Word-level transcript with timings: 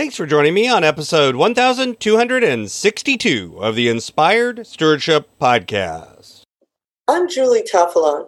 Thanks 0.00 0.16
for 0.16 0.24
joining 0.24 0.54
me 0.54 0.66
on 0.66 0.82
episode 0.82 1.36
1262 1.36 3.58
of 3.60 3.74
the 3.74 3.90
Inspired 3.90 4.66
Stewardship 4.66 5.28
Podcast. 5.38 6.40
I'm 7.06 7.28
Julie 7.28 7.64
Tafalon. 7.70 8.24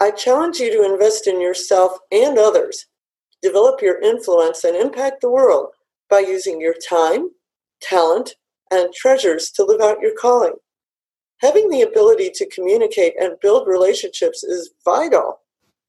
I 0.00 0.12
challenge 0.12 0.58
you 0.58 0.72
to 0.72 0.90
invest 0.90 1.26
in 1.26 1.38
yourself 1.38 1.98
and 2.10 2.38
others, 2.38 2.86
develop 3.42 3.82
your 3.82 4.00
influence, 4.00 4.64
and 4.64 4.74
impact 4.74 5.20
the 5.20 5.30
world 5.30 5.74
by 6.08 6.20
using 6.20 6.62
your 6.62 6.76
time, 6.88 7.28
talent, 7.82 8.36
and 8.70 8.94
treasures 8.94 9.50
to 9.50 9.64
live 9.64 9.82
out 9.82 10.00
your 10.00 10.16
calling. 10.18 10.54
Having 11.42 11.68
the 11.68 11.82
ability 11.82 12.30
to 12.36 12.48
communicate 12.48 13.12
and 13.20 13.38
build 13.42 13.68
relationships 13.68 14.42
is 14.42 14.70
vital. 14.82 15.40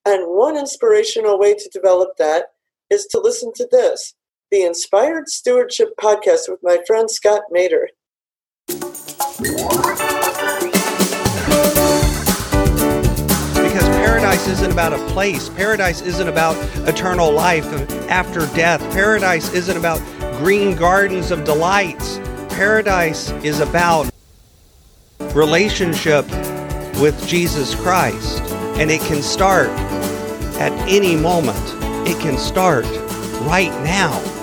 And 0.06 0.36
one 0.36 0.58
inspirational 0.58 1.40
way 1.40 1.54
to 1.54 1.70
develop 1.72 2.18
that 2.18 2.48
is 2.90 3.06
to 3.06 3.22
listen 3.22 3.54
to 3.56 3.66
this 3.72 4.16
the 4.54 4.62
Inspired 4.62 5.28
Stewardship 5.30 5.96
Podcast 6.00 6.42
with 6.48 6.60
my 6.62 6.78
friend 6.86 7.10
Scott 7.10 7.42
Maderer. 7.52 7.88
Because 13.56 13.90
paradise 13.98 14.48
isn't 14.48 14.72
about 14.72 14.94
a 14.94 15.00
place, 15.08 15.50
paradise 15.50 16.04
isn't 16.04 16.28
about 16.28 16.56
eternal 16.88 17.32
life 17.32 17.66
after 18.12 18.42
death, 18.56 18.80
paradise 18.94 19.52
isn't 19.54 19.76
about 19.76 20.00
green 20.38 20.76
gardens 20.76 21.32
of 21.32 21.44
delights. 21.46 22.20
Paradise 22.50 23.32
is 23.44 23.60
about 23.60 24.08
relationship 25.34 26.30
with 27.02 27.20
Jesus 27.28 27.74
Christ. 27.74 28.40
And 28.78 28.92
it 28.92 29.02
can 29.02 29.24
start 29.24 29.70
at 30.60 30.72
any 30.88 31.16
moment. 31.16 31.58
It 32.08 32.20
can 32.20 32.38
start 32.38 32.86
right 33.48 33.72
now. 33.84 34.43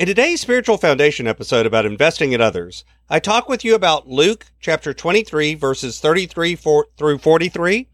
In 0.00 0.06
today's 0.06 0.40
Spiritual 0.40 0.78
Foundation 0.78 1.26
episode 1.26 1.66
about 1.66 1.84
investing 1.84 2.32
in 2.32 2.40
others, 2.40 2.86
I 3.10 3.18
talk 3.18 3.50
with 3.50 3.66
you 3.66 3.74
about 3.74 4.08
Luke 4.08 4.46
chapter 4.58 4.94
23, 4.94 5.54
verses 5.56 6.00
33 6.00 6.56
through 6.56 7.18
43. 7.18 7.86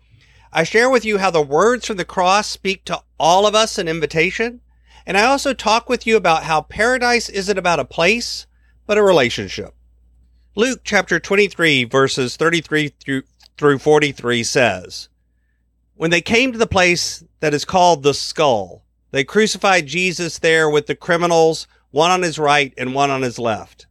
I 0.53 0.63
share 0.63 0.89
with 0.89 1.05
you 1.05 1.19
how 1.19 1.33
the 1.33 1.43
words 1.43 1.85
from 1.85 1.97
the 1.97 2.05
cross 2.05 2.49
speak 2.49 2.85
to 2.85 3.03
all 3.19 3.45
of 3.45 3.57
us 3.57 3.77
an 3.77 3.89
invitation. 3.89 4.61
And 5.05 5.19
I 5.19 5.25
also 5.25 5.53
talk 5.53 5.89
with 5.89 6.07
you 6.07 6.17
about 6.17 6.45
how 6.45 6.61
paradise 6.61 7.29
isn't 7.29 7.59
about 7.59 7.81
a 7.81 7.85
place, 7.85 8.47
but 8.87 8.99
a 8.99 9.03
relationship. 9.03 9.75
Luke 10.55 10.83
chapter 10.85 11.19
23, 11.19 11.83
verses 11.83 12.37
33 12.37 12.93
through, 13.05 13.23
through 13.59 13.79
43 13.81 14.45
says, 14.45 15.09
When 15.97 16.13
they 16.13 16.21
came 16.21 16.53
to 16.53 16.59
the 16.59 16.69
place 16.69 17.25
that 17.41 17.53
is 17.53 17.65
called 17.65 18.05
the 18.05 18.15
skull, 18.15 18.85
they 19.11 19.25
crucified 19.25 19.89
Jesus 19.89 20.39
there 20.39 20.71
with 20.71 20.87
the 20.87 20.95
criminals 20.95 21.67
one 21.97 22.11
on 22.11 22.21
his 22.21 22.39
right 22.39 22.75
and 22.77 22.95
one 22.95 23.11
on 23.11 23.23
his 23.23 23.39
left. 23.39 23.87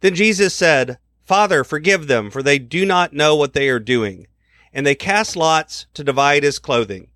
Then 0.00 0.14
Jesus 0.14 0.54
said, 0.54 0.96
Father, 1.26 1.62
forgive 1.62 2.06
them, 2.06 2.30
for 2.30 2.42
they 2.42 2.58
do 2.58 2.86
not 2.86 3.12
know 3.12 3.36
what 3.36 3.52
they 3.52 3.68
are 3.68 3.78
doing. 3.78 4.26
And 4.72 4.86
they 4.86 4.94
cast 4.94 5.36
lots 5.36 5.84
to 5.92 6.02
divide 6.02 6.42
his 6.42 6.58
clothing. 6.58 7.08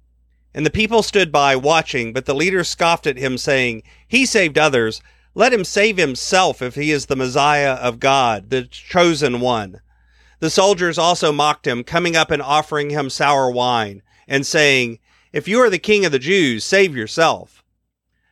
And 0.53 0.67
the 0.67 0.71
people 0.71 1.03
stood 1.03 1.33
by 1.33 1.57
watching, 1.57 2.13
but 2.13 2.27
the 2.27 2.35
leaders 2.35 2.69
scoffed 2.69 3.07
at 3.07 3.17
him, 3.17 3.39
saying, 3.39 3.85
He 4.07 4.27
saved 4.27 4.59
others. 4.59 5.01
Let 5.35 5.55
him 5.55 5.65
save 5.65 5.97
himself 5.97 6.61
if 6.61 6.75
he 6.75 6.91
is 6.91 7.07
the 7.07 7.17
Messiah 7.17 7.73
of 7.73 7.99
God, 7.99 8.51
the 8.51 8.65
chosen 8.65 9.41
one. 9.41 9.81
The 10.41 10.51
soldiers 10.51 10.99
also 10.99 11.33
mocked 11.33 11.67
him, 11.67 11.85
coming 11.85 12.17
up 12.17 12.31
and 12.31 12.43
offering 12.43 12.91
him 12.91 13.09
sour 13.09 13.51
wine, 13.51 14.03
and 14.29 14.47
saying, 14.47 14.99
If 15.33 15.49
you 15.49 15.59
are 15.61 15.71
the 15.71 15.79
king 15.79 16.05
of 16.05 16.13
the 16.13 16.19
Jews, 16.19 16.65
save 16.65 16.95
yourself. 16.95 17.64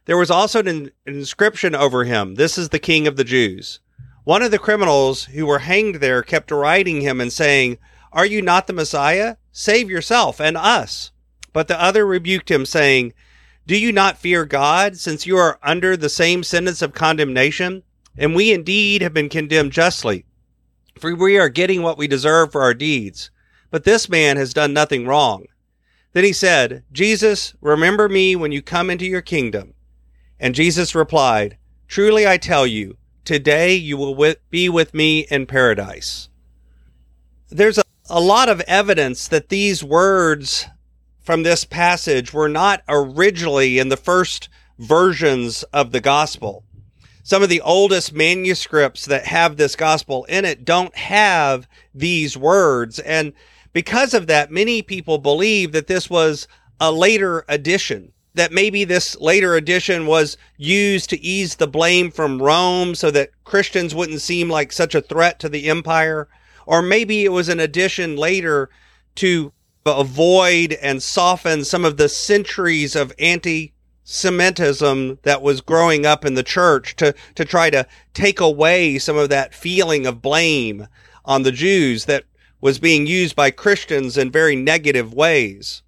There 0.05 0.17
was 0.17 0.33
also 0.33 0.65
an 0.65 0.91
inscription 1.07 1.77
over 1.77 2.03
him, 2.05 2.35
This 2.35 2.59
is 2.59 2.71
the 2.71 2.81
King 2.81 3.07
of 3.07 3.17
the 3.17 3.23
Jews. 3.23 3.79
One 4.25 4.43
of 4.43 4.51
the 4.51 4.59
criminals 4.59 5.27
who 5.27 5.47
were 5.47 5.61
hanged 5.61 5.97
there 5.97 6.23
kept 6.23 6.49
deriding 6.49 7.03
him 7.03 7.21
and 7.21 7.33
saying, 7.33 7.79
Are 8.13 8.27
you 8.27 8.43
not 8.43 8.67
the 8.67 8.73
Messiah? 8.73 9.37
Save 9.53 9.89
yourself 9.89 10.41
and 10.41 10.57
us. 10.57 11.13
But 11.53 11.69
the 11.69 11.81
other 11.81 12.05
rebuked 12.05 12.51
him, 12.51 12.67
saying, 12.67 13.13
Do 13.65 13.79
you 13.79 13.93
not 13.93 14.19
fear 14.19 14.45
God, 14.45 14.97
since 14.97 15.25
you 15.25 15.37
are 15.37 15.61
under 15.63 15.97
the 15.97 16.09
same 16.09 16.43
sentence 16.43 16.83
of 16.83 16.95
condemnation? 16.95 17.85
And 18.19 18.35
we 18.35 18.53
indeed 18.53 19.03
have 19.03 19.15
been 19.15 19.29
condemned 19.29 19.73
justly, 19.73 20.25
for 20.99 21.15
we 21.15 21.39
are 21.39 21.49
getting 21.49 21.83
what 21.83 21.97
we 21.97 22.09
deserve 22.09 22.51
for 22.51 22.63
our 22.63 22.75
deeds. 22.75 23.31
But 23.71 23.85
this 23.85 24.09
man 24.09 24.37
has 24.37 24.53
done 24.53 24.73
nothing 24.73 25.07
wrong. 25.07 25.47
Then 26.13 26.25
he 26.25 26.33
said, 26.33 26.83
Jesus, 26.91 27.55
remember 27.61 28.09
me 28.09 28.35
when 28.35 28.51
you 28.51 28.63
come 28.63 28.91
into 28.91 29.07
your 29.07 29.23
kingdom. 29.23 29.75
And 30.43 30.57
Jesus 30.57 30.97
replied, 30.97 31.57
Truly 31.87 32.27
I 32.27 32.37
tell 32.37 32.67
you, 32.67 32.97
today 33.25 33.77
you 33.77 33.97
will 33.97 34.35
be 34.51 34.69
with 34.69 34.93
me 34.93 35.21
in 35.31 35.47
paradise. 35.47 36.29
There's 37.49 37.79
a, 37.79 37.85
a 38.11 38.19
lot 38.21 38.49
of 38.49 38.61
evidence 38.63 39.29
that 39.29 39.51
these 39.51 39.85
words 39.85 40.67
from 41.21 41.45
this 41.45 41.65
passage 41.65 42.33
were 42.33 42.49
not 42.49 42.83
originally 42.89 43.79
in 43.79 43.89
the 43.89 43.97
first 43.97 44.49
versions 44.81 45.63
of 45.73 45.93
the 45.93 46.01
gospel. 46.01 46.65
Some 47.23 47.45
of 47.45 47.49
the 47.49 47.61
oldest 47.61 48.13
manuscripts 48.13 49.05
that 49.05 49.27
have 49.27 49.57
this 49.57 49.77
gospel 49.77 50.25
in 50.25 50.45
it 50.45 50.65
don't 50.65 50.97
have 50.97 51.69
these 51.95 52.37
words. 52.37 52.99
And 52.99 53.33
because 53.73 54.13
of 54.13 54.27
that, 54.27 54.51
many 54.51 54.83
people 54.83 55.19
believe 55.19 55.71
that 55.71 55.87
this 55.87 56.11
was 56.11 56.49
a 56.81 56.91
later 56.91 57.45
addition 57.49 58.13
that 58.35 58.53
maybe 58.53 58.85
this 58.85 59.17
later 59.21 59.55
edition 59.57 60.07
was 60.07 60.37
used 60.57 61.11
to 61.11 61.21
ease 61.21 61.57
the 61.57 61.67
blame 61.67 62.11
from 62.11 62.41
Rome 62.41 62.95
so 62.95 63.11
that 63.11 63.31
Christians 63.45 63.95
wouldn't 63.95 64.23
seem 64.23 64.49
like 64.49 64.73
such 64.73 64.95
a 64.95 65.03
threat 65.03 65.39
to 65.41 65.49
the 65.49 65.69
empire. 65.69 66.29
Or 66.67 66.81
maybe 66.81 67.25
it 67.25 67.33
was 67.33 67.49
an 67.49 67.61
addition 67.61 68.17
later 68.17 68.71
to 69.17 69.53
avoid 69.85 70.73
and 70.75 71.03
soften 71.03 71.65
some 71.65 71.85
of 71.85 71.97
the 71.97 72.09
centuries 72.09 72.97
of 72.97 73.13
anti 73.19 73.75
Semitism 74.05 75.21
that 75.23 75.43
was 75.43 75.61
growing 75.61 76.05
up 76.05 76.25
in 76.25 76.35
the 76.35 76.43
church 76.43 76.97
to, 76.97 77.15
to 77.37 77.45
try 77.45 77.71
to 77.71 77.87
take 78.15 78.41
away 78.41 78.99
some 78.99 79.17
of 79.17 79.29
that 79.29 79.55
feeling 79.55 80.07
of 80.07 80.21
blame 80.21 80.89
on 81.25 81.45
the 81.45 81.53
Jews 81.53 82.07
that 82.07 82.25
was 82.61 82.81
being 82.81 83.07
used 83.07 83.37
by 83.37 83.53
Christians 83.53 84.19
in 84.19 84.31
very 84.31 84.57
negative 84.57 85.15
ways. 85.15 85.83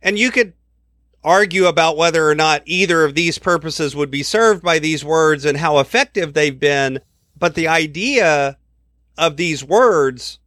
And 0.00 0.18
you 0.18 0.30
could 0.30 0.52
argue 1.26 1.66
about 1.66 1.96
whether 1.96 2.30
or 2.30 2.34
not 2.36 2.62
either 2.64 3.04
of 3.04 3.16
these 3.16 3.36
purposes 3.36 3.96
would 3.96 4.10
be 4.10 4.22
served 4.22 4.62
by 4.62 4.78
these 4.78 5.04
words 5.04 5.44
and 5.44 5.58
how 5.58 5.78
effective 5.78 6.32
they've 6.32 6.60
been. 6.60 7.00
But 7.36 7.56
the 7.56 7.66
idea 7.66 8.56
of 9.18 9.36
these 9.36 9.64
words 9.64 10.38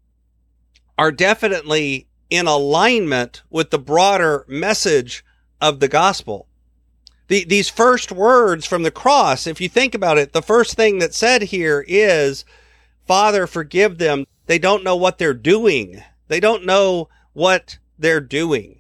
are 0.98 1.12
definitely 1.12 2.08
in 2.30 2.48
alignment 2.48 3.44
with 3.50 3.72
the 3.72 3.78
broader 3.78 4.46
message 4.48 5.26
of 5.60 5.82
the 5.82 5.88
gospel. 5.90 6.48
The, 7.28 7.44
these 7.44 7.70
first 7.70 8.12
words 8.12 8.66
from 8.66 8.84
the 8.84 8.92
cross, 8.92 9.46
if 9.46 9.60
you 9.60 9.68
think 9.68 9.94
about 9.94 10.18
it, 10.18 10.32
the 10.32 10.42
first 10.42 10.76
thing 10.76 11.00
that's 11.00 11.18
said 11.18 11.44
here 11.44 11.84
is, 11.88 12.46
Father, 13.06 13.48
forgive 13.48 13.98
them. 13.98 14.26
They 14.46 14.60
don't 14.60 14.84
know 14.84 14.96
what 14.96 15.18
they're 15.18 15.34
doing. 15.34 16.02
They 16.28 16.40
don't 16.40 16.66
know 16.66 17.10
what 17.34 17.78
they're 17.98 18.22
doing. 18.22 18.79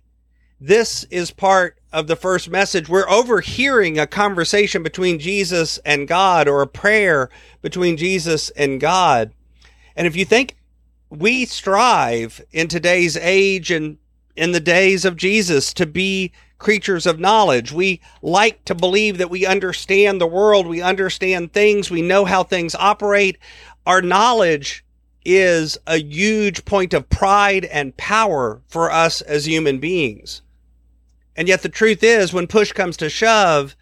This 0.62 1.06
is 1.06 1.32
part 1.32 1.78
of 1.92 2.08
the 2.08 2.16
first 2.16 2.50
message, 2.50 2.90
we're 2.90 3.10
overhearing 3.10 3.98
a 3.98 4.06
conversation 4.06 4.84
between 4.84 5.18
Jesus 5.20 5.80
and 5.86 6.08
God 6.08 6.48
or 6.48 6.62
a 6.62 6.68
prayer 6.68 7.30
between 7.62 7.98
Jesus 7.98 8.50
and 8.52 8.80
God. 8.80 9.32
And 9.96 10.06
if 10.06 10.16
you 10.16 10.26
think 10.26 10.58
we 11.10 11.46
strive 11.46 12.42
in 12.52 12.68
today's 12.68 13.18
age 13.18 13.72
and 13.72 13.98
in 14.36 14.52
the 14.52 14.60
days 14.60 15.06
of 15.06 15.16
Jesus 15.16 15.74
to 15.74 15.86
be 15.86 16.32
creatures 16.60 17.06
of 17.06 17.20
knowledge. 17.20 17.72
We 17.72 18.02
like 18.22 18.64
to 18.66 18.76
believe 18.76 19.18
that 19.18 19.30
we 19.30 19.46
understand 19.46 20.20
the 20.20 20.28
world, 20.28 20.68
we 20.68 20.82
understand 20.82 21.54
things, 21.54 21.90
we 21.90 22.02
know 22.02 22.26
how 22.26 22.44
things 22.44 22.76
operate. 22.76 23.38
Our 23.86 24.02
knowledge 24.02 24.86
is 25.26 25.78
a 25.88 25.98
huge 25.98 26.66
point 26.66 26.94
of 26.94 27.10
pride 27.10 27.66
and 27.66 27.96
power 27.98 28.62
for 28.68 28.92
us 28.92 29.22
as 29.22 29.46
human 29.46 29.80
beings. 29.80 30.42
And 31.36 31.48
yet 31.48 31.62
the 31.62 31.70
truth 31.70 32.04
is, 32.04 32.34
when 32.34 32.48
push 32.48 32.72
comes 32.72 32.98
to 32.98 33.10
shove, 33.10 33.76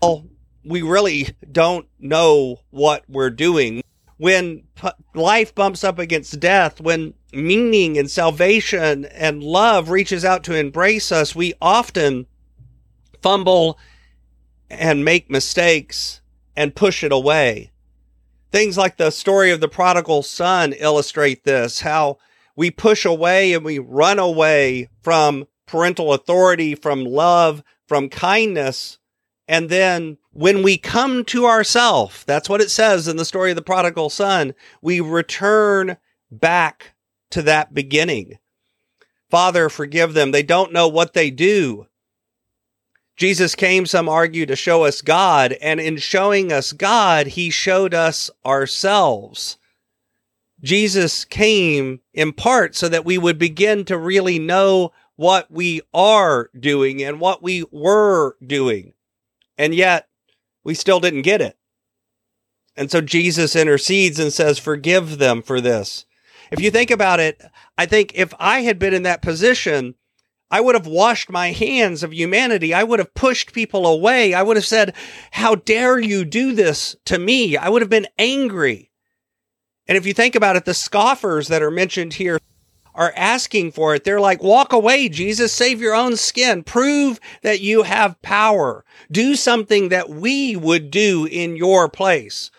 well, 0.00 0.26
we 0.64 0.82
really 0.82 1.36
don't 1.50 1.86
know 1.98 2.60
what 2.70 3.04
we're 3.08 3.30
doing. 3.30 3.82
When 4.16 4.62
p- 4.74 4.88
life 5.14 5.54
bumps 5.54 5.84
up 5.84 5.98
against 5.98 6.40
death, 6.40 6.80
when 6.80 7.14
meaning 7.32 7.98
and 7.98 8.10
salvation 8.10 9.04
and 9.06 9.42
love 9.42 9.90
reaches 9.90 10.24
out 10.24 10.44
to 10.44 10.54
embrace 10.54 11.12
us, 11.12 11.34
we 11.34 11.54
often 11.60 12.26
fumble 13.20 13.78
and 14.70 15.04
make 15.04 15.30
mistakes 15.30 16.20
and 16.56 16.74
push 16.74 17.02
it 17.02 17.12
away. 17.12 17.72
Things 18.52 18.78
like 18.78 18.96
the 18.96 19.10
story 19.10 19.50
of 19.50 19.60
the 19.60 19.68
prodigal 19.68 20.22
son 20.22 20.72
illustrate 20.74 21.44
this, 21.44 21.80
how 21.80 22.18
we 22.56 22.70
push 22.70 23.04
away 23.04 23.52
and 23.52 23.64
we 23.64 23.78
run 23.78 24.18
away 24.18 24.88
from 25.02 25.46
parental 25.66 26.12
authority, 26.12 26.74
from 26.74 27.04
love, 27.04 27.62
from 27.86 28.08
kindness. 28.08 28.98
And 29.46 29.68
then 29.68 30.18
when 30.32 30.62
we 30.62 30.78
come 30.78 31.24
to 31.26 31.46
ourselves, 31.46 32.24
that's 32.24 32.48
what 32.48 32.60
it 32.60 32.70
says 32.70 33.08
in 33.08 33.16
the 33.16 33.24
story 33.24 33.50
of 33.50 33.56
the 33.56 33.62
prodigal 33.62 34.10
son, 34.10 34.54
we 34.80 35.00
return 35.00 35.96
back 36.30 36.94
to 37.30 37.42
that 37.42 37.74
beginning. 37.74 38.38
Father, 39.30 39.68
forgive 39.68 40.14
them. 40.14 40.30
They 40.30 40.42
don't 40.42 40.72
know 40.72 40.88
what 40.88 41.12
they 41.12 41.30
do. 41.30 41.86
Jesus 43.16 43.54
came, 43.54 43.86
some 43.86 44.08
argue, 44.08 44.44
to 44.46 44.56
show 44.56 44.84
us 44.84 45.00
God, 45.00 45.52
and 45.60 45.80
in 45.80 45.98
showing 45.98 46.52
us 46.52 46.72
God, 46.72 47.28
he 47.28 47.48
showed 47.48 47.94
us 47.94 48.28
ourselves. 48.44 49.56
Jesus 50.62 51.24
came 51.24 52.00
in 52.12 52.32
part 52.32 52.74
so 52.74 52.88
that 52.88 53.04
we 53.04 53.18
would 53.18 53.38
begin 53.38 53.84
to 53.84 53.98
really 53.98 54.38
know 54.38 54.92
what 55.16 55.50
we 55.50 55.82
are 55.92 56.50
doing 56.58 57.02
and 57.02 57.20
what 57.20 57.42
we 57.42 57.64
were 57.70 58.36
doing. 58.44 58.94
And 59.56 59.74
yet, 59.74 60.08
we 60.64 60.74
still 60.74 61.00
didn't 61.00 61.22
get 61.22 61.40
it. 61.40 61.56
And 62.76 62.90
so 62.90 63.00
Jesus 63.00 63.54
intercedes 63.54 64.18
and 64.18 64.32
says, 64.32 64.58
Forgive 64.58 65.18
them 65.18 65.42
for 65.42 65.60
this. 65.60 66.06
If 66.50 66.60
you 66.60 66.70
think 66.70 66.90
about 66.90 67.20
it, 67.20 67.40
I 67.78 67.86
think 67.86 68.12
if 68.14 68.34
I 68.38 68.60
had 68.60 68.78
been 68.78 68.94
in 68.94 69.04
that 69.04 69.22
position, 69.22 69.94
I 70.50 70.60
would 70.60 70.74
have 70.74 70.86
washed 70.86 71.30
my 71.30 71.52
hands 71.52 72.02
of 72.02 72.12
humanity. 72.12 72.74
I 72.74 72.84
would 72.84 72.98
have 72.98 73.14
pushed 73.14 73.52
people 73.52 73.86
away. 73.86 74.34
I 74.34 74.42
would 74.42 74.56
have 74.56 74.66
said, 74.66 74.94
How 75.32 75.54
dare 75.54 75.98
you 75.98 76.24
do 76.24 76.54
this 76.54 76.96
to 77.06 77.18
me? 77.18 77.56
I 77.56 77.68
would 77.68 77.82
have 77.82 77.90
been 77.90 78.08
angry. 78.18 78.90
And 79.86 79.98
if 79.98 80.06
you 80.06 80.14
think 80.14 80.34
about 80.34 80.56
it, 80.56 80.64
the 80.64 80.74
scoffers 80.74 81.48
that 81.48 81.62
are 81.62 81.70
mentioned 81.70 82.14
here 82.14 82.38
are 82.94 83.12
asking 83.16 83.72
for 83.72 83.94
it. 83.94 84.04
They're 84.04 84.20
like, 84.20 84.42
walk 84.42 84.72
away, 84.72 85.08
Jesus, 85.08 85.52
save 85.52 85.80
your 85.80 85.94
own 85.94 86.16
skin. 86.16 86.62
Prove 86.62 87.18
that 87.42 87.60
you 87.60 87.82
have 87.82 88.20
power. 88.22 88.84
Do 89.10 89.34
something 89.34 89.88
that 89.88 90.08
we 90.08 90.56
would 90.56 90.90
do 90.90 91.26
in 91.26 91.56
your 91.56 91.88
place. 91.88 92.50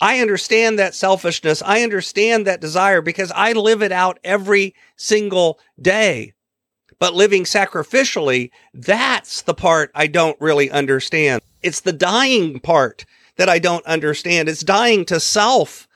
I 0.00 0.20
understand 0.20 0.78
that 0.78 0.94
selfishness. 0.94 1.62
I 1.62 1.82
understand 1.82 2.46
that 2.46 2.60
desire 2.60 3.02
because 3.02 3.32
I 3.34 3.52
live 3.52 3.82
it 3.82 3.92
out 3.92 4.18
every 4.24 4.74
single 4.96 5.58
day. 5.80 6.32
But 6.98 7.14
living 7.14 7.44
sacrificially, 7.44 8.50
that's 8.72 9.42
the 9.42 9.54
part 9.54 9.90
I 9.94 10.06
don't 10.06 10.40
really 10.40 10.70
understand. 10.70 11.42
It's 11.62 11.80
the 11.80 11.92
dying 11.92 12.60
part 12.60 13.04
that 13.36 13.48
I 13.48 13.58
don't 13.58 13.84
understand. 13.86 14.48
It's 14.48 14.62
dying 14.62 15.04
to 15.06 15.20
self. 15.20 15.88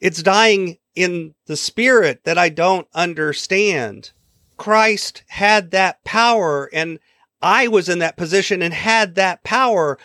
It's 0.00 0.22
dying 0.22 0.78
in 0.94 1.34
the 1.46 1.56
spirit 1.56 2.24
that 2.24 2.38
I 2.38 2.48
don't 2.48 2.88
understand. 2.94 4.12
Christ 4.56 5.22
had 5.28 5.70
that 5.70 6.04
power 6.04 6.68
and 6.72 6.98
I 7.42 7.68
was 7.68 7.88
in 7.88 8.00
that 8.00 8.16
position 8.16 8.60
and 8.62 8.74
had 8.74 9.14
that 9.14 9.42
power. 9.42 9.98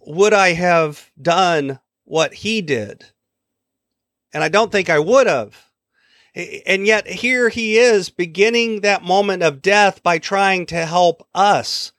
Would 0.00 0.34
I 0.34 0.52
have 0.54 1.10
done 1.20 1.78
what 2.04 2.34
he 2.34 2.62
did? 2.62 3.06
And 4.32 4.42
I 4.42 4.48
don't 4.48 4.72
think 4.72 4.90
I 4.90 4.98
would 4.98 5.26
have. 5.26 5.70
And 6.66 6.86
yet 6.86 7.06
here 7.06 7.48
he 7.48 7.78
is 7.78 8.10
beginning 8.10 8.80
that 8.80 9.02
moment 9.02 9.42
of 9.42 9.62
death 9.62 10.02
by 10.02 10.18
trying 10.18 10.66
to 10.66 10.84
help 10.84 11.26
us 11.34 11.92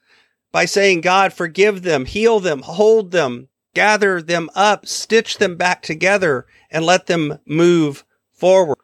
by 0.51 0.65
saying, 0.65 1.01
God, 1.01 1.33
forgive 1.33 1.81
them, 1.81 2.05
heal 2.05 2.39
them, 2.39 2.61
hold 2.61 3.11
them, 3.11 3.49
gather 3.73 4.21
them 4.21 4.49
up, 4.55 4.85
stitch 4.85 5.37
them 5.37 5.55
back 5.55 5.81
together 5.81 6.45
and 6.69 6.85
let 6.85 7.07
them 7.07 7.39
move 7.45 8.03
forward. 8.37 8.77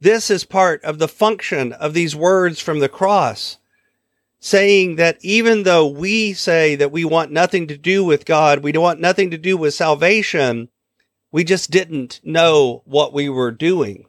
This 0.00 0.30
is 0.30 0.44
part 0.44 0.82
of 0.84 0.98
the 0.98 1.08
function 1.08 1.72
of 1.72 1.92
these 1.92 2.14
words 2.14 2.60
from 2.60 2.78
the 2.78 2.88
cross, 2.88 3.58
saying 4.38 4.96
that 4.96 5.18
even 5.20 5.64
though 5.64 5.86
we 5.86 6.32
say 6.32 6.74
that 6.76 6.92
we 6.92 7.04
want 7.04 7.30
nothing 7.32 7.66
to 7.66 7.76
do 7.76 8.04
with 8.04 8.24
God, 8.24 8.60
we 8.60 8.72
want 8.72 9.00
nothing 9.00 9.30
to 9.30 9.38
do 9.38 9.56
with 9.56 9.74
salvation, 9.74 10.68
we 11.32 11.44
just 11.44 11.70
didn't 11.70 12.20
know 12.24 12.82
what 12.86 13.12
we 13.12 13.28
were 13.28 13.52
doing. 13.52 14.06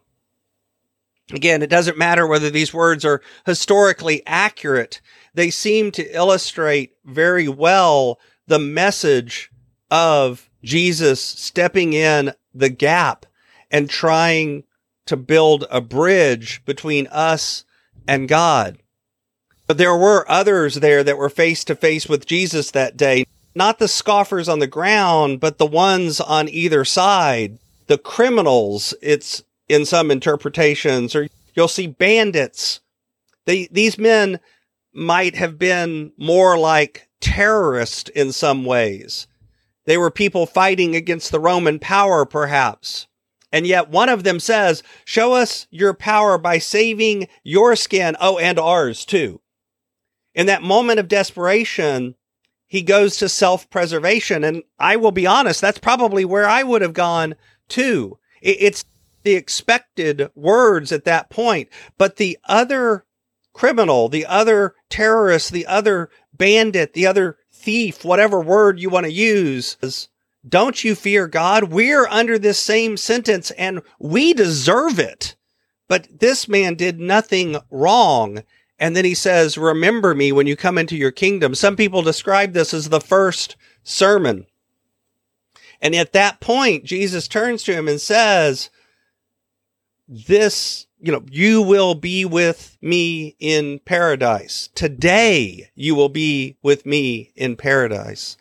Again, 1.32 1.62
it 1.62 1.70
doesn't 1.70 1.98
matter 1.98 2.26
whether 2.26 2.50
these 2.50 2.74
words 2.74 3.04
are 3.04 3.22
historically 3.46 4.22
accurate. 4.26 5.00
They 5.34 5.50
seem 5.50 5.90
to 5.92 6.16
illustrate 6.16 6.94
very 7.04 7.48
well 7.48 8.18
the 8.46 8.58
message 8.58 9.50
of 9.90 10.50
Jesus 10.62 11.20
stepping 11.20 11.92
in 11.92 12.32
the 12.54 12.68
gap 12.68 13.26
and 13.70 13.88
trying 13.88 14.64
to 15.06 15.16
build 15.16 15.66
a 15.70 15.80
bridge 15.80 16.64
between 16.64 17.06
us 17.08 17.64
and 18.06 18.28
God. 18.28 18.78
But 19.66 19.78
there 19.78 19.96
were 19.96 20.30
others 20.30 20.76
there 20.76 21.02
that 21.04 21.18
were 21.18 21.28
face 21.28 21.64
to 21.64 21.74
face 21.74 22.08
with 22.08 22.26
Jesus 22.26 22.70
that 22.72 22.96
day. 22.96 23.24
Not 23.54 23.78
the 23.78 23.88
scoffers 23.88 24.48
on 24.48 24.58
the 24.58 24.66
ground, 24.66 25.40
but 25.40 25.58
the 25.58 25.66
ones 25.66 26.20
on 26.20 26.48
either 26.48 26.84
side. 26.84 27.58
The 27.86 27.98
criminals, 27.98 28.94
it's 29.02 29.42
in 29.68 29.84
some 29.84 30.10
interpretations, 30.10 31.14
or 31.14 31.28
you'll 31.54 31.68
see 31.68 31.86
bandits. 31.86 32.80
They, 33.44 33.68
these 33.70 33.98
men 33.98 34.40
might 34.92 35.34
have 35.36 35.58
been 35.58 36.12
more 36.16 36.58
like 36.58 37.08
terrorists 37.20 38.10
in 38.10 38.32
some 38.32 38.64
ways. 38.64 39.26
They 39.84 39.96
were 39.96 40.10
people 40.10 40.46
fighting 40.46 40.94
against 40.94 41.32
the 41.32 41.40
Roman 41.40 41.78
power, 41.78 42.24
perhaps. 42.24 43.06
And 43.52 43.66
yet 43.66 43.90
one 43.90 44.08
of 44.08 44.24
them 44.24 44.40
says, 44.40 44.82
show 45.04 45.34
us 45.34 45.66
your 45.70 45.92
power 45.92 46.38
by 46.38 46.58
saving 46.58 47.28
your 47.44 47.76
skin. 47.76 48.16
Oh, 48.18 48.38
and 48.38 48.58
ours 48.58 49.04
too. 49.04 49.40
In 50.34 50.46
that 50.46 50.62
moment 50.62 50.98
of 50.98 51.08
desperation, 51.08 52.14
he 52.66 52.80
goes 52.80 53.18
to 53.18 53.28
self 53.28 53.68
preservation. 53.68 54.42
And 54.42 54.62
I 54.78 54.96
will 54.96 55.12
be 55.12 55.26
honest, 55.26 55.60
that's 55.60 55.78
probably 55.78 56.24
where 56.24 56.48
I 56.48 56.62
would 56.62 56.80
have 56.80 56.94
gone 56.94 57.34
too. 57.68 58.18
It's 58.40 58.84
the 59.22 59.34
expected 59.34 60.30
words 60.34 60.90
at 60.90 61.04
that 61.04 61.30
point. 61.30 61.68
But 61.98 62.16
the 62.16 62.38
other 62.44 63.04
criminal, 63.52 64.08
the 64.08 64.26
other 64.26 64.74
terrorist, 64.88 65.52
the 65.52 65.66
other 65.66 66.10
bandit, 66.32 66.94
the 66.94 67.06
other 67.06 67.36
thief, 67.52 68.04
whatever 68.04 68.40
word 68.40 68.80
you 68.80 68.90
want 68.90 69.04
to 69.04 69.12
use, 69.12 69.76
don't 70.48 70.82
you 70.82 70.94
fear 70.94 71.28
God? 71.28 71.64
We're 71.64 72.06
under 72.08 72.38
this 72.38 72.58
same 72.58 72.96
sentence 72.96 73.50
and 73.52 73.82
we 73.98 74.32
deserve 74.32 74.98
it. 74.98 75.36
But 75.88 76.08
this 76.20 76.48
man 76.48 76.74
did 76.74 76.98
nothing 76.98 77.56
wrong. 77.70 78.42
And 78.78 78.96
then 78.96 79.04
he 79.04 79.14
says, 79.14 79.56
remember 79.56 80.14
me 80.14 80.32
when 80.32 80.46
you 80.46 80.56
come 80.56 80.78
into 80.78 80.96
your 80.96 81.12
kingdom. 81.12 81.54
Some 81.54 81.76
people 81.76 82.02
describe 82.02 82.52
this 82.52 82.74
as 82.74 82.88
the 82.88 83.00
first 83.00 83.56
sermon. 83.84 84.46
And 85.80 85.94
at 85.94 86.12
that 86.12 86.40
point, 86.40 86.84
Jesus 86.84 87.28
turns 87.28 87.62
to 87.64 87.72
him 87.72 87.88
and 87.88 88.00
says, 88.00 88.70
this, 90.08 90.86
you 91.00 91.12
know, 91.12 91.24
you 91.30 91.62
will 91.62 91.94
be 91.94 92.24
with 92.24 92.76
me 92.80 93.36
in 93.38 93.80
paradise. 93.80 94.68
Today 94.74 95.70
you 95.74 95.94
will 95.94 96.08
be 96.08 96.56
with 96.62 96.86
me 96.86 97.32
in 97.34 97.56
paradise. 97.56 98.36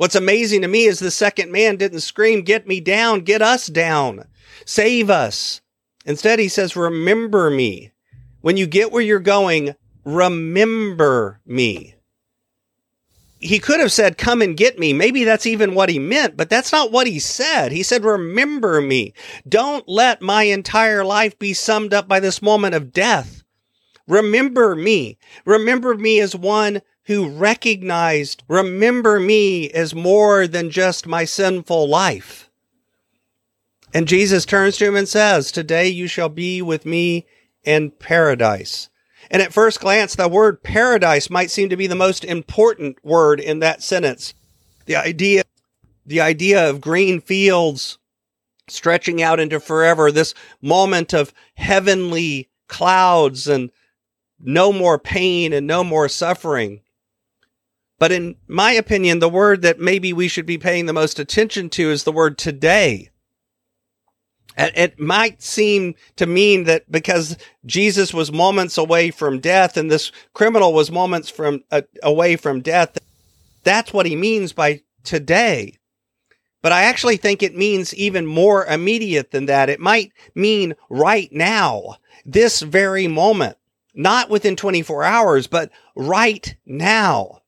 What's 0.00 0.14
amazing 0.14 0.62
to 0.62 0.68
me 0.68 0.86
is 0.86 0.98
the 0.98 1.10
second 1.10 1.52
man 1.52 1.76
didn't 1.76 2.00
scream, 2.00 2.40
get 2.40 2.66
me 2.66 2.80
down, 2.80 3.20
get 3.20 3.42
us 3.42 3.66
down, 3.66 4.24
save 4.64 5.10
us. 5.10 5.60
Instead, 6.06 6.38
he 6.38 6.48
says, 6.48 6.74
remember 6.74 7.50
me. 7.50 7.92
When 8.40 8.56
you 8.56 8.66
get 8.66 8.92
where 8.92 9.02
you're 9.02 9.20
going, 9.20 9.74
remember 10.06 11.42
me. 11.44 11.96
He 13.40 13.58
could 13.58 13.78
have 13.78 13.92
said, 13.92 14.16
come 14.16 14.40
and 14.40 14.56
get 14.56 14.78
me. 14.78 14.94
Maybe 14.94 15.24
that's 15.24 15.44
even 15.44 15.74
what 15.74 15.90
he 15.90 15.98
meant, 15.98 16.34
but 16.34 16.48
that's 16.48 16.72
not 16.72 16.90
what 16.90 17.06
he 17.06 17.18
said. 17.18 17.70
He 17.70 17.82
said, 17.82 18.02
remember 18.02 18.80
me. 18.80 19.12
Don't 19.46 19.86
let 19.86 20.22
my 20.22 20.44
entire 20.44 21.04
life 21.04 21.38
be 21.38 21.52
summed 21.52 21.92
up 21.92 22.08
by 22.08 22.20
this 22.20 22.40
moment 22.40 22.74
of 22.74 22.94
death. 22.94 23.44
Remember 24.10 24.74
me. 24.74 25.18
Remember 25.44 25.94
me 25.94 26.20
as 26.20 26.34
one 26.34 26.82
who 27.04 27.28
recognized, 27.28 28.42
remember 28.48 29.20
me 29.20 29.70
as 29.70 29.94
more 29.94 30.46
than 30.46 30.70
just 30.70 31.06
my 31.06 31.24
sinful 31.24 31.88
life. 31.88 32.50
And 33.94 34.08
Jesus 34.08 34.44
turns 34.44 34.76
to 34.76 34.86
him 34.86 34.96
and 34.96 35.08
says, 35.08 35.50
Today 35.50 35.88
you 35.88 36.08
shall 36.08 36.28
be 36.28 36.60
with 36.60 36.84
me 36.84 37.26
in 37.62 37.92
paradise. 37.92 38.88
And 39.30 39.42
at 39.42 39.52
first 39.52 39.80
glance, 39.80 40.16
the 40.16 40.28
word 40.28 40.62
paradise 40.62 41.30
might 41.30 41.50
seem 41.50 41.68
to 41.68 41.76
be 41.76 41.86
the 41.86 41.94
most 41.94 42.24
important 42.24 43.04
word 43.04 43.38
in 43.38 43.60
that 43.60 43.82
sentence. 43.82 44.34
The 44.86 44.96
idea 44.96 45.44
the 46.04 46.20
idea 46.20 46.68
of 46.68 46.80
green 46.80 47.20
fields 47.20 47.98
stretching 48.66 49.22
out 49.22 49.38
into 49.38 49.60
forever, 49.60 50.10
this 50.10 50.34
moment 50.60 51.12
of 51.12 51.32
heavenly 51.54 52.48
clouds 52.66 53.46
and 53.46 53.70
no 54.42 54.72
more 54.72 54.98
pain 54.98 55.52
and 55.52 55.66
no 55.66 55.84
more 55.84 56.08
suffering. 56.08 56.80
But 57.98 58.12
in 58.12 58.36
my 58.48 58.72
opinion, 58.72 59.18
the 59.18 59.28
word 59.28 59.62
that 59.62 59.78
maybe 59.78 60.12
we 60.12 60.26
should 60.26 60.46
be 60.46 60.58
paying 60.58 60.86
the 60.86 60.92
most 60.92 61.18
attention 61.18 61.68
to 61.70 61.90
is 61.90 62.04
the 62.04 62.12
word 62.12 62.38
today. 62.38 63.10
It 64.56 64.98
might 64.98 65.42
seem 65.42 65.94
to 66.16 66.26
mean 66.26 66.64
that 66.64 66.90
because 66.90 67.36
Jesus 67.64 68.12
was 68.12 68.32
moments 68.32 68.76
away 68.76 69.10
from 69.10 69.38
death 69.38 69.76
and 69.76 69.90
this 69.90 70.10
criminal 70.34 70.72
was 70.72 70.90
moments 70.90 71.30
from 71.30 71.62
uh, 71.70 71.82
away 72.02 72.36
from 72.36 72.60
death, 72.60 72.98
that's 73.62 73.92
what 73.92 74.06
he 74.06 74.16
means 74.16 74.52
by 74.52 74.82
today. 75.04 75.74
But 76.62 76.72
I 76.72 76.82
actually 76.82 77.16
think 77.16 77.42
it 77.42 77.56
means 77.56 77.94
even 77.94 78.26
more 78.26 78.66
immediate 78.66 79.30
than 79.30 79.46
that. 79.46 79.70
It 79.70 79.80
might 79.80 80.12
mean 80.34 80.74
right 80.90 81.30
now, 81.32 81.96
this 82.26 82.60
very 82.60 83.06
moment, 83.06 83.56
not 83.94 84.30
within 84.30 84.56
24 84.56 85.04
hours, 85.04 85.46
but 85.46 85.70
right 85.96 86.56
now. 86.66 87.42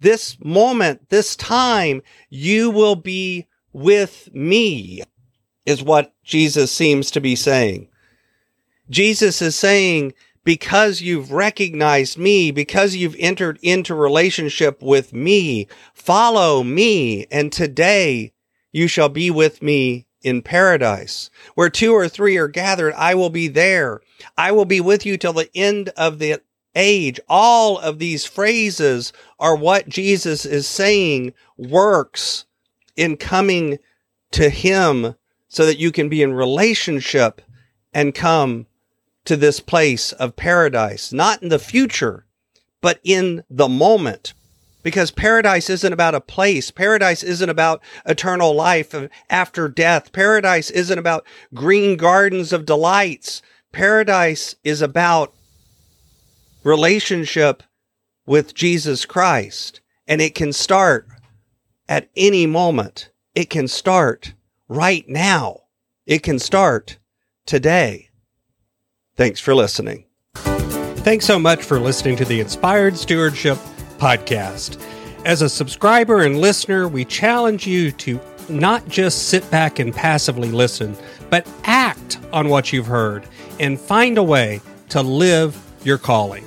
This 0.00 0.36
moment, 0.42 1.08
this 1.10 1.36
time, 1.36 2.02
you 2.28 2.70
will 2.70 2.96
be 2.96 3.46
with 3.72 4.28
me, 4.34 5.02
is 5.64 5.82
what 5.82 6.12
Jesus 6.24 6.72
seems 6.72 7.10
to 7.12 7.20
be 7.20 7.36
saying. 7.36 7.88
Jesus 8.90 9.40
is 9.40 9.54
saying, 9.54 10.12
because 10.44 11.00
you've 11.00 11.30
recognized 11.30 12.18
me, 12.18 12.50
because 12.50 12.96
you've 12.96 13.16
entered 13.18 13.58
into 13.62 13.94
relationship 13.94 14.82
with 14.82 15.12
me, 15.12 15.68
follow 15.94 16.62
me, 16.62 17.26
and 17.30 17.52
today 17.52 18.32
you 18.72 18.88
shall 18.88 19.08
be 19.08 19.30
with 19.30 19.62
me 19.62 20.06
in 20.22 20.42
paradise. 20.42 21.30
Where 21.54 21.70
two 21.70 21.92
or 21.92 22.08
three 22.08 22.36
are 22.36 22.48
gathered, 22.48 22.94
I 22.94 23.14
will 23.14 23.30
be 23.30 23.48
there. 23.48 24.00
I 24.36 24.52
will 24.52 24.64
be 24.64 24.80
with 24.80 25.04
you 25.06 25.16
till 25.16 25.32
the 25.32 25.50
end 25.54 25.90
of 25.90 26.18
the 26.18 26.40
age. 26.74 27.20
All 27.28 27.78
of 27.78 27.98
these 27.98 28.24
phrases 28.24 29.12
are 29.38 29.56
what 29.56 29.88
Jesus 29.88 30.44
is 30.44 30.66
saying 30.66 31.34
works 31.56 32.46
in 32.96 33.16
coming 33.16 33.78
to 34.32 34.48
him 34.48 35.14
so 35.48 35.66
that 35.66 35.78
you 35.78 35.92
can 35.92 36.08
be 36.08 36.22
in 36.22 36.32
relationship 36.32 37.42
and 37.92 38.14
come 38.14 38.66
to 39.24 39.36
this 39.36 39.60
place 39.60 40.12
of 40.12 40.36
paradise, 40.36 41.12
not 41.12 41.42
in 41.42 41.48
the 41.48 41.58
future, 41.58 42.26
but 42.80 42.98
in 43.04 43.44
the 43.50 43.68
moment. 43.68 44.34
Because 44.82 45.12
paradise 45.12 45.70
isn't 45.70 45.92
about 45.92 46.16
a 46.16 46.20
place. 46.20 46.72
Paradise 46.72 47.22
isn't 47.22 47.48
about 47.48 47.80
eternal 48.04 48.52
life 48.52 48.94
after 49.30 49.68
death. 49.68 50.10
Paradise 50.10 50.70
isn't 50.70 50.98
about 50.98 51.24
green 51.54 51.96
gardens 51.96 52.52
of 52.52 52.66
delights. 52.66 53.42
Paradise 53.72 54.54
is 54.62 54.82
about 54.82 55.32
relationship 56.62 57.62
with 58.26 58.54
Jesus 58.54 59.04
Christ. 59.04 59.80
And 60.06 60.20
it 60.20 60.34
can 60.34 60.52
start 60.52 61.08
at 61.88 62.08
any 62.16 62.46
moment. 62.46 63.10
It 63.34 63.50
can 63.50 63.66
start 63.68 64.34
right 64.68 65.08
now. 65.08 65.60
It 66.06 66.22
can 66.22 66.38
start 66.38 66.98
today. 67.46 68.10
Thanks 69.16 69.40
for 69.40 69.54
listening. 69.54 70.04
Thanks 70.34 71.24
so 71.24 71.38
much 71.38 71.62
for 71.62 71.80
listening 71.80 72.16
to 72.16 72.24
the 72.24 72.40
Inspired 72.40 72.96
Stewardship 72.96 73.58
Podcast. 73.98 74.80
As 75.24 75.42
a 75.42 75.48
subscriber 75.48 76.22
and 76.22 76.40
listener, 76.40 76.88
we 76.88 77.04
challenge 77.04 77.66
you 77.66 77.90
to 77.92 78.20
not 78.48 78.86
just 78.88 79.28
sit 79.28 79.48
back 79.50 79.78
and 79.78 79.94
passively 79.94 80.50
listen, 80.50 80.96
but 81.30 81.46
act 82.02 82.18
on 82.32 82.48
what 82.48 82.72
you've 82.72 82.86
heard 82.86 83.26
and 83.60 83.80
find 83.80 84.18
a 84.18 84.22
way 84.22 84.60
to 84.90 85.02
live 85.02 85.58
your 85.84 85.98
calling. 85.98 86.44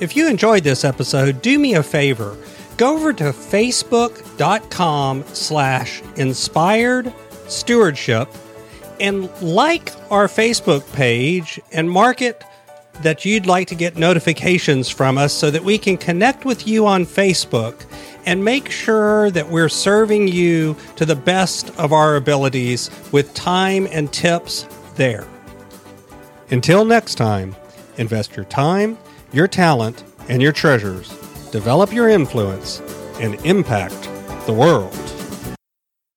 If 0.00 0.16
you 0.16 0.28
enjoyed 0.28 0.64
this 0.64 0.84
episode, 0.84 1.42
do 1.42 1.58
me 1.58 1.74
a 1.74 1.82
favor. 1.82 2.36
Go 2.76 2.94
over 2.94 3.12
to 3.14 3.24
facebook.com 3.24 5.24
slash 5.32 6.02
inspired 6.16 7.12
stewardship 7.48 8.28
and 9.00 9.28
like 9.40 9.92
our 10.10 10.26
Facebook 10.26 10.90
page 10.92 11.60
and 11.72 11.90
mark 11.90 12.22
it 12.22 12.44
that 13.02 13.24
you'd 13.24 13.46
like 13.46 13.68
to 13.68 13.74
get 13.74 13.96
notifications 13.96 14.88
from 14.88 15.18
us 15.18 15.32
so 15.32 15.50
that 15.50 15.62
we 15.62 15.78
can 15.78 15.96
connect 15.96 16.44
with 16.44 16.66
you 16.66 16.86
on 16.86 17.04
Facebook 17.04 17.84
and 18.26 18.44
make 18.44 18.70
sure 18.70 19.30
that 19.30 19.48
we're 19.48 19.68
serving 19.68 20.28
you 20.28 20.76
to 20.96 21.06
the 21.06 21.16
best 21.16 21.70
of 21.78 21.92
our 21.92 22.16
abilities 22.16 22.90
with 23.12 23.32
time 23.34 23.88
and 23.90 24.12
tips 24.12 24.66
there. 24.96 25.26
Until 26.50 26.84
next 26.84 27.14
time, 27.14 27.54
invest 27.96 28.36
your 28.36 28.44
time, 28.46 28.98
your 29.32 29.48
talent, 29.48 30.04
and 30.28 30.42
your 30.42 30.52
treasures, 30.52 31.08
develop 31.50 31.92
your 31.92 32.08
influence, 32.08 32.80
and 33.20 33.34
impact 33.46 34.08
the 34.46 34.52
world. 34.52 35.07